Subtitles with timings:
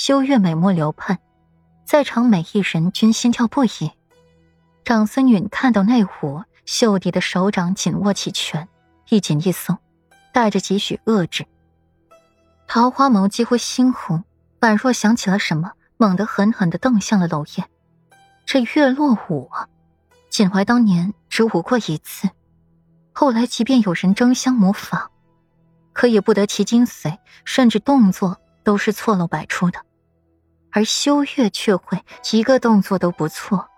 [0.00, 1.18] 修月美目流盼，
[1.84, 3.90] 在场每一人均心跳不已。
[4.84, 8.68] 长孙允看到那虎秀弟的手掌紧握起拳，
[9.08, 9.76] 一紧一松，
[10.32, 11.44] 带着几许遏制。
[12.68, 14.22] 桃花眸几乎猩红，
[14.60, 17.64] 宛若想起了什么，猛地狠狠的瞪向了娄烨。
[18.46, 19.50] 这月落舞，
[20.30, 22.30] 锦怀当年只舞过一次，
[23.12, 25.10] 后来即便有人争相模仿，
[25.92, 29.80] 可也不得其精髓，甚至动作都是错漏百出的。
[30.72, 33.68] 而修月却会一个动作都不错。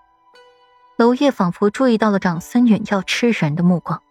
[0.97, 4.03] 娄烨仿佛注意到了长孙远要吃人的目光，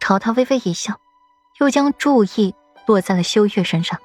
[0.00, 0.98] 朝他微微一笑，
[1.58, 2.54] 又将注意
[2.86, 4.00] 落在了修月身上。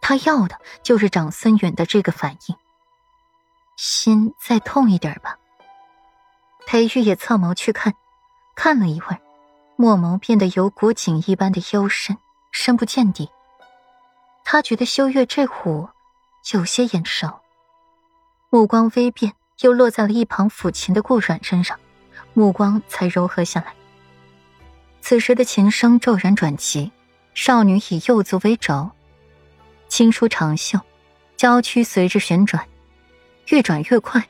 [0.00, 2.56] 他要的就是长孙远的这个反应。
[3.76, 5.36] 心再痛一点吧。
[6.64, 7.94] 裴玉也侧眸去看，
[8.54, 9.20] 看了一会儿，
[9.76, 12.16] 墨眸变得有古井一般的幽深，
[12.52, 13.30] 深不见底。
[14.44, 15.88] 他觉得修月这虎
[16.52, 17.40] 有些眼熟，
[18.50, 19.32] 目光微变。
[19.62, 21.80] 又落在了一旁抚琴的顾阮身上，
[22.34, 23.72] 目光才柔和下来。
[25.00, 26.92] 此时的琴声骤然转急，
[27.32, 28.90] 少女以右足为轴，
[29.88, 30.78] 轻舒长袖，
[31.38, 32.68] 娇躯随之旋转，
[33.46, 34.28] 越转越快，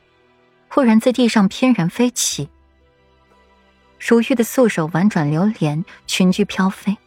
[0.69, 2.49] 忽然在地上翩然飞起。
[3.99, 6.97] 如玉的素手婉转流连，裙裾飘飞，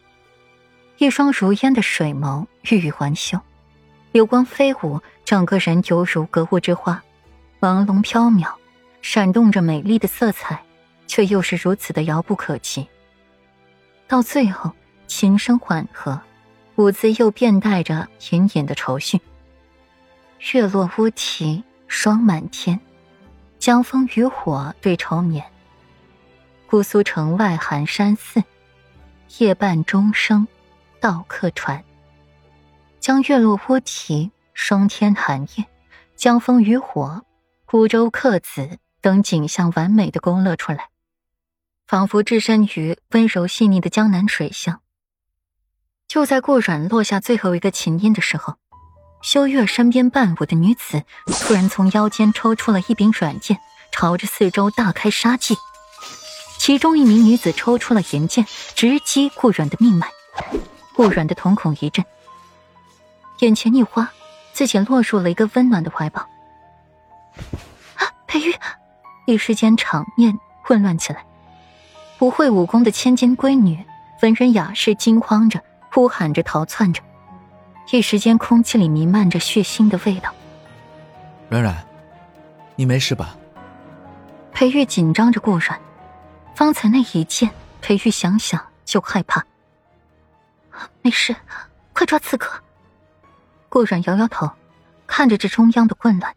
[0.99, 3.39] 一双如烟的水眸欲语还休，
[4.11, 7.01] 流光飞舞，整个人犹如格物之花。
[7.59, 8.53] 朦胧缥缈，
[9.01, 10.63] 闪动着美丽的色彩，
[11.07, 12.87] 却又是如此的遥不可及。
[14.07, 14.71] 到最后，
[15.07, 16.19] 琴声缓和，
[16.75, 19.21] 舞姿又便带着隐隐的愁绪。
[20.51, 22.79] 月落乌啼霜满天，
[23.59, 25.45] 江枫渔火对愁眠。
[26.67, 28.43] 姑苏城外寒山寺，
[29.37, 30.47] 夜半钟声
[30.99, 31.81] 到客船。
[33.01, 35.65] 将月落乌啼霜天寒夜，
[36.15, 37.25] 江枫渔火。
[37.65, 40.89] 孤舟客子等景象完美的勾勒出来，
[41.87, 44.81] 仿佛置身于温柔细腻的江南水乡。
[46.07, 48.57] 就在顾阮落下最后一个琴音的时候，
[49.23, 53.57] 修月身边伴舞的女子突然从腰间抽出了一柄软剑，
[53.91, 55.55] 朝着四周大开杀戒。
[56.59, 58.45] 其中一名女子抽出了银剑，
[58.75, 60.07] 直击顾阮的命脉。
[60.93, 62.05] 顾阮的瞳孔一震，
[63.41, 64.07] 眼前一花，
[64.53, 66.21] 自己落入了一个温暖的怀抱。
[67.95, 68.53] 啊裴玉，
[69.25, 71.25] 一时间场面混乱起来。
[72.19, 73.83] 不会武功的千金闺女，
[74.21, 75.59] 文人雅士惊慌着，
[75.91, 77.01] 呼喊着逃窜着。
[77.89, 80.31] 一时间，空气里弥漫着血腥的味道。
[81.49, 81.75] 软软，
[82.75, 83.35] 你没事吧？
[84.53, 85.81] 裴玉紧张着顾软，
[86.53, 87.49] 方才那一剑，
[87.81, 89.43] 裴玉想想就害怕。
[91.01, 91.35] 没事，
[91.93, 92.61] 快抓刺客。
[93.71, 94.51] 顾软摇摇头，
[95.07, 96.35] 看着这中央的混乱。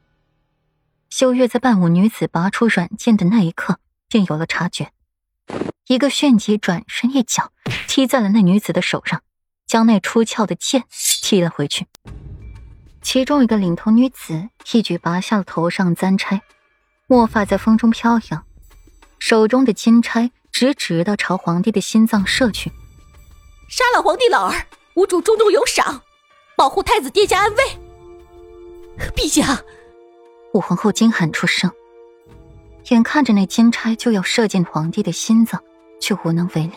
[1.10, 4.92] 修月在伴舞女子拔出软剑的那一刻，便有了察觉，
[5.88, 7.50] 一个旋即转身，一脚
[7.88, 9.20] 踢在了那女子的手上，
[9.66, 10.84] 将那出鞘的剑
[11.22, 11.88] 踢了回去。
[13.02, 16.40] 其中一个领头女子一举拔下了头上簪钗，
[17.08, 18.46] 墨发在风中飘扬，
[19.18, 22.70] 手中的金钗直直的朝皇帝的心脏射去。
[23.68, 26.03] 杀了皇帝老儿，无主重重有赏，
[26.56, 27.62] 保护太子殿下安危。
[29.14, 29.60] 陛下。
[30.52, 31.70] 武皇后惊喊出声，
[32.90, 35.60] 眼看着那金钗就要射进皇帝的心脏，
[36.00, 36.72] 却无能为力。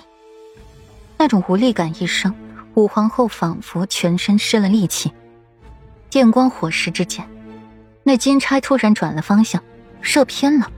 [1.16, 2.34] 那种无力感一生，
[2.74, 5.12] 武皇后仿佛全身失了力气。
[6.10, 7.28] 电光火石之间，
[8.02, 9.62] 那金钗突然转了方向，
[10.02, 10.72] 射偏了，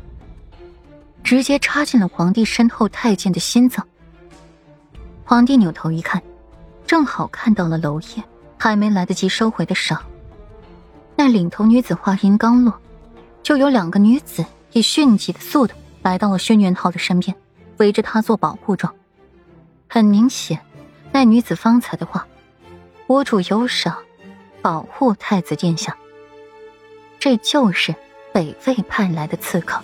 [1.24, 3.88] 直接插进了皇帝身后太监的心脏。
[5.24, 6.22] 皇帝扭头一看，
[6.86, 8.22] 正好看到了娄烨
[8.60, 9.96] 还没来得及收回的手。
[11.16, 12.80] 那领头女子话音刚落。
[13.42, 17.36] 就有两个女子以迅疾的速度来到了轩辕浩的身边，
[17.78, 18.94] 围着他做保护状。
[19.88, 20.60] 很明显，
[21.12, 22.28] 那女子方才的话
[23.08, 23.98] ：“我主有赏，
[24.62, 25.98] 保护太子殿下。”
[27.18, 27.96] 这就是
[28.32, 29.82] 北魏派来的刺客。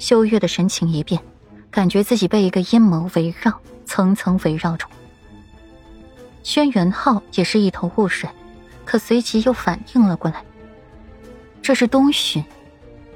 [0.00, 1.22] 修月的神情一变，
[1.70, 4.88] 感觉自己被一个阴谋围绕，层层围绕着。
[6.42, 8.28] 轩辕昊也是一头雾水，
[8.84, 10.44] 可随即又反应了过来。
[11.62, 12.42] 这是东巡，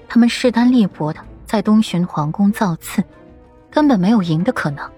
[0.09, 3.03] 他们势单力薄的在东巡皇宫造次，
[3.71, 4.91] 根本没有赢的可能。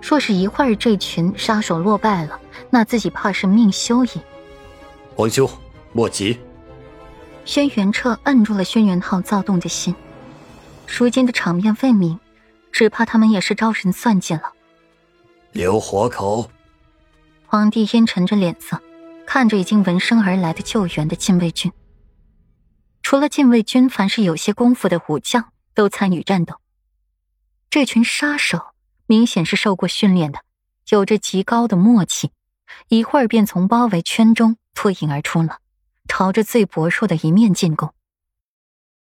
[0.00, 2.38] 若是一会儿这群杀手落败了，
[2.70, 4.10] 那自己怕是命休矣。
[5.14, 5.48] 皇兄，
[5.92, 6.38] 莫急。
[7.44, 9.94] 轩辕彻摁住了轩辕昊躁动的心，
[10.86, 12.18] 如今的场面未明，
[12.70, 14.52] 只怕他们也是招人算计了。
[15.52, 16.48] 留活口。
[17.52, 18.80] 皇帝阴沉着脸色。
[19.26, 21.70] 看着已经闻声而来的救援的禁卫军。
[23.02, 26.54] 除了禁卫军，凡是有些功夫的武将都参与战斗。
[27.68, 28.68] 这群杀手
[29.04, 30.38] 明显是受过训练的，
[30.88, 32.30] 有着极高的默契，
[32.88, 35.58] 一会儿便从包围圈中脱颖而出了，
[36.08, 37.92] 朝着最薄弱的一面进攻。